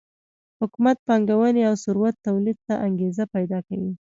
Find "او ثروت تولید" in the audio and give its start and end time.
1.69-2.57